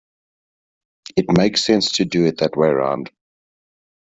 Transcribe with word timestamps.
It 1.15 1.27
makes 1.37 1.63
sense 1.63 1.91
to 1.97 2.05
do 2.05 2.25
it 2.25 2.39
that 2.39 2.57
way 2.57 2.69
round. 2.69 3.11